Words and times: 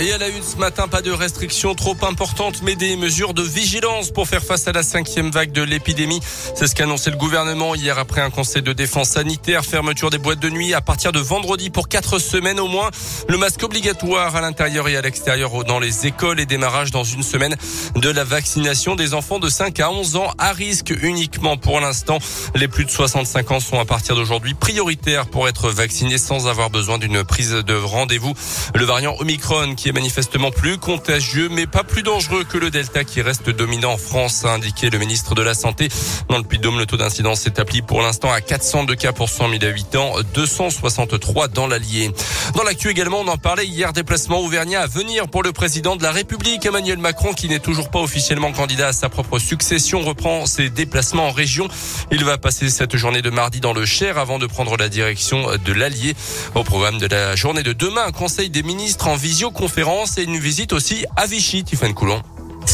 Et 0.00 0.14
à 0.14 0.18
la 0.18 0.28
une 0.28 0.42
ce 0.42 0.56
matin, 0.56 0.88
pas 0.88 1.02
de 1.02 1.10
restrictions 1.10 1.74
trop 1.74 1.94
importantes, 2.08 2.62
mais 2.62 2.74
des 2.74 2.96
mesures 2.96 3.34
de 3.34 3.42
vigilance 3.42 4.10
pour 4.10 4.26
faire 4.26 4.42
face 4.42 4.66
à 4.66 4.72
la 4.72 4.82
cinquième 4.82 5.30
vague 5.30 5.52
de 5.52 5.60
l'épidémie. 5.60 6.20
C'est 6.54 6.68
ce 6.68 6.74
qu'a 6.74 6.84
annoncé 6.84 7.10
le 7.10 7.18
gouvernement 7.18 7.74
hier 7.74 7.98
après 7.98 8.22
un 8.22 8.30
conseil 8.30 8.62
de 8.62 8.72
défense 8.72 9.10
sanitaire. 9.10 9.62
Fermeture 9.62 10.08
des 10.08 10.16
boîtes 10.16 10.38
de 10.40 10.48
nuit 10.48 10.72
à 10.72 10.80
partir 10.80 11.12
de 11.12 11.18
vendredi 11.18 11.68
pour 11.68 11.86
quatre 11.86 12.18
semaines 12.18 12.60
au 12.60 12.66
moins. 12.66 12.88
Le 13.28 13.36
masque 13.36 13.62
obligatoire 13.62 14.36
à 14.36 14.40
l'intérieur 14.40 14.88
et 14.88 14.96
à 14.96 15.02
l'extérieur 15.02 15.64
dans 15.64 15.78
les 15.78 16.06
écoles 16.06 16.40
et 16.40 16.46
démarrage 16.46 16.92
dans 16.92 17.04
une 17.04 17.22
semaine 17.22 17.56
de 17.94 18.08
la 18.08 18.24
vaccination 18.24 18.94
des 18.94 19.12
enfants 19.12 19.38
de 19.38 19.50
5 19.50 19.80
à 19.80 19.90
11 19.90 20.16
ans 20.16 20.32
à 20.38 20.52
risque 20.52 20.94
uniquement 21.02 21.58
pour 21.58 21.78
l'instant. 21.78 22.20
Les 22.54 22.68
plus 22.68 22.86
de 22.86 22.90
65 22.90 23.50
ans 23.50 23.60
sont 23.60 23.78
à 23.78 23.84
partir 23.84 24.16
d'aujourd'hui 24.16 24.54
prioritaires 24.54 25.26
pour 25.26 25.46
être 25.46 25.68
vaccinés 25.68 26.16
sans 26.16 26.48
avoir 26.48 26.70
besoin 26.70 26.96
d'une 26.96 27.22
prise 27.22 27.50
de 27.50 27.74
rendez-vous. 27.74 28.32
Le 28.74 28.86
variant 28.86 29.14
Omicron 29.18 29.74
qui 29.74 29.89
est 29.90 29.92
manifestement 29.92 30.52
plus 30.52 30.78
contagieux, 30.78 31.48
mais 31.50 31.66
pas 31.66 31.82
plus 31.82 32.04
dangereux 32.04 32.44
que 32.44 32.58
le 32.58 32.70
Delta 32.70 33.02
qui 33.02 33.22
reste 33.22 33.50
dominant 33.50 33.92
en 33.92 33.96
France, 33.96 34.44
a 34.44 34.52
indiqué 34.52 34.88
le 34.88 34.98
ministre 34.98 35.34
de 35.34 35.42
la 35.42 35.54
Santé. 35.54 35.88
Dans 36.28 36.38
le 36.38 36.44
Puy-de-Dôme, 36.44 36.78
le 36.78 36.86
taux 36.86 36.96
d'incidence 36.96 37.40
s'établit 37.40 37.82
pour 37.82 38.00
l'instant 38.00 38.30
à 38.30 38.40
402 38.40 38.94
cas 38.94 39.12
pour 39.12 39.28
100 39.28 39.50
000 39.50 39.64
habitants, 39.64 40.14
263 40.34 41.48
dans 41.48 41.66
l'Allier. 41.66 42.12
Dans 42.54 42.62
l'actu 42.62 42.88
également, 42.88 43.20
on 43.20 43.28
en 43.28 43.36
parlait 43.36 43.66
hier, 43.66 43.92
déplacement 43.92 44.40
auvergnat 44.40 44.82
à 44.82 44.86
venir 44.86 45.26
pour 45.28 45.42
le 45.42 45.52
président 45.52 45.96
de 45.96 46.02
la 46.04 46.12
République, 46.12 46.64
Emmanuel 46.64 46.98
Macron, 46.98 47.32
qui 47.32 47.48
n'est 47.48 47.58
toujours 47.58 47.90
pas 47.90 48.00
officiellement 48.00 48.52
candidat 48.52 48.88
à 48.88 48.92
sa 48.92 49.08
propre 49.08 49.40
succession, 49.40 50.02
reprend 50.02 50.46
ses 50.46 50.70
déplacements 50.70 51.28
en 51.28 51.32
région. 51.32 51.66
Il 52.12 52.24
va 52.24 52.38
passer 52.38 52.70
cette 52.70 52.96
journée 52.96 53.22
de 53.22 53.30
mardi 53.30 53.60
dans 53.60 53.72
le 53.72 53.84
Cher 53.86 54.18
avant 54.18 54.38
de 54.38 54.46
prendre 54.46 54.76
la 54.76 54.88
direction 54.88 55.48
de 55.56 55.72
l'Allier. 55.72 56.14
Au 56.54 56.62
programme 56.62 56.98
de 56.98 57.06
la 57.06 57.34
journée 57.34 57.64
de 57.64 57.72
demain, 57.72 58.04
un 58.06 58.12
conseil 58.12 58.50
des 58.50 58.62
ministres 58.62 59.08
en 59.08 59.16
visioconférence 59.16 59.69
et 60.18 60.24
une 60.24 60.38
visite 60.38 60.72
aussi 60.72 61.04
à 61.16 61.26
Vichy, 61.26 61.64
Tiffany 61.64 61.94
Coulon. 61.94 62.22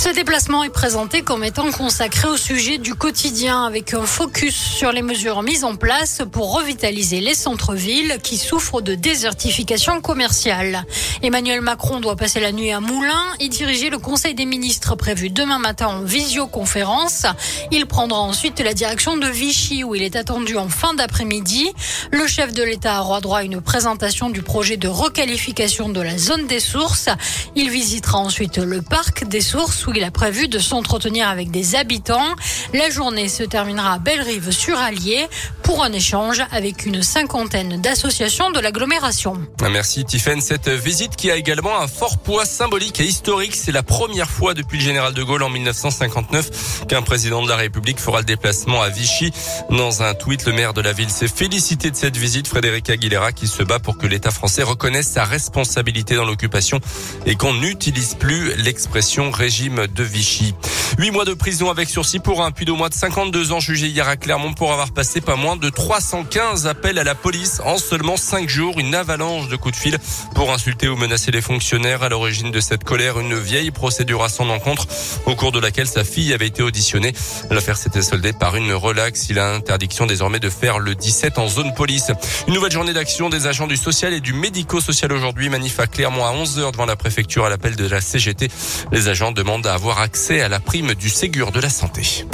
Ce 0.07 0.13
déplacement 0.13 0.63
est 0.63 0.71
présenté 0.71 1.23
comme 1.23 1.43
étant 1.43 1.73
consacré 1.73 2.29
au 2.29 2.37
sujet 2.37 2.79
du 2.79 2.95
quotidien 2.95 3.65
avec 3.65 3.93
un 3.93 4.07
focus 4.07 4.55
sur 4.55 4.93
les 4.93 5.03
mesures 5.03 5.43
mises 5.43 5.65
en 5.65 5.75
place 5.75 6.23
pour 6.31 6.55
revitaliser 6.55 7.21
les 7.21 7.35
centres-villes 7.35 8.19
qui 8.23 8.39
souffrent 8.39 8.83
de 8.83 8.95
désertification 8.95 10.01
commerciale. 10.01 10.85
Emmanuel 11.23 11.61
Macron 11.61 11.99
doit 11.99 12.15
passer 12.15 12.39
la 12.39 12.53
nuit 12.53 12.71
à 12.71 12.79
Moulins 12.79 13.35
et 13.41 13.49
diriger 13.49 13.91
le 13.91 13.99
Conseil 13.99 14.37
des 14.37 14.45
ministres 14.45 14.95
prévu 14.95 15.29
demain 15.29 15.59
matin 15.59 15.89
en 15.89 16.03
visioconférence. 16.03 17.27
Il 17.73 17.87
prendra 17.87 18.21
ensuite 18.21 18.61
la 18.61 18.75
direction 18.75 19.17
de 19.17 19.27
Vichy 19.27 19.83
où 19.83 19.97
il 19.97 20.05
est 20.05 20.15
attendu 20.15 20.57
en 20.57 20.69
fin 20.69 20.95
d'après-midi. 20.95 21.69
Le 22.13 22.29
chef 22.29 22.53
de 22.53 22.63
l'État 22.63 23.03
aura 23.03 23.21
droit 23.21 23.39
à 23.39 23.43
une 23.43 23.61
présentation 23.61 24.31
du 24.31 24.43
projet 24.43 24.77
de 24.77 24.87
requalification 24.87 25.89
de 25.89 26.01
la 26.01 26.17
zone 26.17 26.47
des 26.47 26.61
sources. 26.61 27.09
Il 27.57 27.71
visitera 27.71 28.19
ensuite 28.19 28.59
le 28.59 28.83
parc 28.83 29.27
des 29.27 29.41
sources 29.41 29.85
où 29.89 29.96
il 29.97 30.05
a 30.05 30.11
prévu 30.11 30.47
de 30.49 30.59
s'entretenir 30.59 31.29
avec 31.29 31.51
des 31.51 31.75
habitants. 31.75 32.35
La 32.75 32.91
journée 32.91 33.29
se 33.29 33.43
terminera 33.43 33.95
à 33.95 33.99
Bellerive 33.99 34.51
sur 34.51 34.79
Allier 34.79 35.27
pour 35.63 35.83
un 35.83 35.93
échange 35.93 36.43
avec 36.53 36.85
une 36.85 37.03
cinquantaine 37.03 37.81
d'associations 37.81 38.51
de 38.51 38.61
l'agglomération. 38.61 39.41
Merci 39.71 40.05
Tiffaine. 40.05 40.41
Cette 40.41 40.69
visite 40.69 41.17
qui 41.17 41.31
a 41.31 41.37
également 41.37 41.81
un 41.81 41.89
fort 41.89 42.19
poids 42.19 42.45
symbolique 42.45 43.01
et 43.01 43.05
historique. 43.05 43.57
C'est 43.57 43.73
la 43.73 43.83
première 43.83 44.29
fois 44.29 44.55
depuis 44.55 44.79
le 44.79 44.85
général 44.85 45.15
de 45.15 45.23
Gaulle 45.23 45.43
en 45.43 45.49
1959 45.49 46.87
qu'un 46.89 47.03
président 47.03 47.43
de 47.43 47.49
la 47.49 47.57
République 47.57 47.99
fera 47.99 48.19
le 48.19 48.25
déplacement 48.25 48.83
à 48.83 48.91
Vichy. 48.91 49.33
Dans 49.71 50.03
un 50.03 50.15
tweet, 50.15 50.45
le 50.45 50.53
maire 50.53 50.75
de 50.75 50.83
la 50.83 50.93
ville 50.93 51.11
s'est 51.11 51.27
félicité 51.27 51.91
de 51.91 51.97
cette 51.97 52.17
visite, 52.17 52.47
Frédéric 52.49 52.91
Aguilera, 52.91 53.33
qui 53.33 53.47
se 53.47 53.63
bat 53.63 53.79
pour 53.79 53.97
que 53.97 54.07
l'État 54.07 54.31
français 54.31 54.63
reconnaisse 54.63 55.09
sa 55.09 55.25
responsabilité 55.25 56.17
dans 56.17 56.25
l'occupation 56.25 56.81
et 57.25 57.35
qu'on 57.35 57.55
n'utilise 57.55 58.15
plus 58.15 58.55
l'expression 58.57 59.31
régime 59.31 59.86
de 59.87 60.03
Vichy. 60.03 60.55
Huit 60.99 61.11
mois 61.11 61.25
de 61.25 61.35
prison 61.35 61.71
avec 61.71 61.91
sursis 61.91 62.21
pour 62.21 62.43
un 62.43 62.51
puits 62.51 62.65
de 62.65 62.73
mois 62.73 62.89
de 62.89 62.95
52 62.95 63.53
ans 63.53 63.61
jugé 63.61 63.89
hier 63.89 64.09
à 64.09 64.17
Clermont 64.17 64.55
pour 64.55 64.73
avoir 64.73 64.93
passé 64.93 65.21
pas 65.21 65.37
moins 65.37 65.57
de 65.57 65.69
315 65.69 66.67
appels 66.67 66.99
à 66.99 67.05
la 67.05 67.15
police 67.15 67.61
en 67.65 67.77
seulement 67.77 68.17
cinq 68.17 68.49
jours. 68.49 68.79
Une 68.79 68.95
avalanche 68.95 69.49
de 69.49 69.57
coups 69.57 69.75
de 69.77 69.81
fil 69.81 69.99
pour 70.35 70.53
insulter 70.53 70.89
ou 70.89 70.97
menacer 70.97 71.31
les 71.31 71.43
fonctionnaires. 71.43 72.03
À 72.03 72.09
l'origine 72.09 72.51
de 72.51 72.61
cette 72.61 72.85
colère, 72.85 73.21
une 73.21 73.39
vieille 73.39 73.71
procédure 73.71 74.23
à 74.23 74.29
son 74.29 74.49
encontre 74.49 74.87
au 75.27 75.35
cours 75.35 75.53
de 75.53 75.61
laquelle 75.61 75.87
sa 75.87 76.05
fille 76.05 76.33
avait 76.33 76.47
été 76.47 76.63
auditionnée. 76.63 77.13
L'affaire 77.51 77.77
s'était 77.77 78.03
soldée 78.03 78.33
par 78.33 78.57
une 78.57 78.73
relaxe. 78.73 79.27
Il 79.29 79.39
a 79.39 79.53
interdiction 79.53 80.07
désormais 80.07 80.41
de 80.41 80.49
faire 80.49 80.79
le 80.79 80.95
17 80.95 81.39
en 81.39 81.49
zone 81.49 81.75
police. 81.75 82.11
Une 82.49 82.55
nouvelle 82.55 82.73
journée 82.73 82.95
d'action 82.95 83.29
des 83.29 83.47
agents 83.47 83.67
du 83.67 83.77
social 83.77 84.13
et 84.13 84.21
du 84.21 84.33
médico-social 84.33 85.13
aujourd'hui. 85.13 85.51
Manif 85.51 85.79
à 85.79 85.87
Clermont 85.87 86.25
à 86.25 86.33
11h 86.33 86.73
devant 86.73 86.87
la 86.87 86.97
préfecture 86.97 87.45
à 87.45 87.51
l'appel 87.51 87.77
de 87.77 87.87
la 87.87 88.01
CGT. 88.01 88.49
Les 88.93 89.09
agents 89.09 89.33
demandent 89.33 89.66
à 89.67 89.75
avoir 89.75 90.01
accès 90.01 90.41
à 90.41 90.49
la 90.49 90.61
prime 90.61 90.95
du 90.95 91.09
Ségur 91.09 91.53
de 91.53 91.61
la 91.61 91.69
santé. 91.69 92.25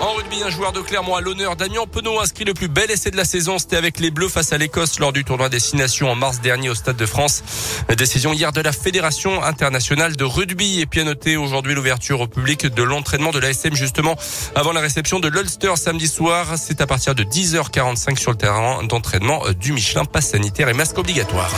En 0.00 0.12
rugby, 0.12 0.42
un 0.44 0.50
joueur 0.50 0.72
de 0.72 0.80
Clermont 0.80 1.14
à 1.14 1.22
l'honneur, 1.22 1.56
Damien 1.56 1.86
Penaud 1.90 2.20
inscrit 2.20 2.44
le 2.44 2.52
plus 2.52 2.68
bel 2.68 2.90
essai 2.90 3.10
de 3.10 3.16
la 3.16 3.24
saison. 3.24 3.58
C'était 3.58 3.76
avec 3.76 3.98
les 3.98 4.10
Bleus 4.10 4.28
face 4.28 4.52
à 4.52 4.58
l'Écosse 4.58 4.98
lors 4.98 5.12
du 5.12 5.24
tournoi 5.24 5.48
Destination 5.48 6.10
en 6.10 6.14
mars 6.14 6.40
dernier 6.40 6.68
au 6.68 6.74
Stade 6.74 6.96
de 6.96 7.06
France. 7.06 7.42
décision 7.96 8.34
hier 8.34 8.52
de 8.52 8.60
la 8.60 8.72
Fédération 8.72 9.42
internationale 9.42 10.16
de 10.16 10.24
rugby. 10.24 10.80
Et 10.80 10.86
puis 10.86 11.00
à 11.00 11.40
aujourd'hui 11.40 11.74
l'ouverture 11.74 12.20
au 12.20 12.26
public 12.26 12.66
de 12.66 12.82
l'entraînement 12.82 13.30
de 13.30 13.38
l'ASM 13.38 13.74
justement 13.74 14.16
avant 14.54 14.72
la 14.72 14.80
réception 14.80 15.18
de 15.18 15.28
l'Ulster 15.28 15.76
samedi 15.76 16.08
soir. 16.08 16.58
C'est 16.58 16.82
à 16.82 16.86
partir 16.86 17.14
de 17.14 17.24
10h45 17.24 18.18
sur 18.18 18.32
le 18.32 18.36
terrain 18.36 18.82
d'entraînement 18.84 19.42
du 19.58 19.72
Michelin, 19.72 20.04
passe 20.04 20.30
sanitaire 20.30 20.68
et 20.68 20.74
masque 20.74 20.98
obligatoire. 20.98 21.50